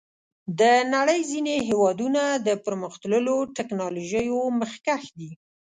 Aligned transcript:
د 0.59 0.61
نړۍ 0.93 1.21
ځینې 1.31 1.55
هېوادونه 1.69 2.21
د 2.47 2.49
پرمختللو 2.65 3.35
ټکنالوژیو 3.57 4.37
مخکښ 4.59 5.03
دي. 5.19 5.31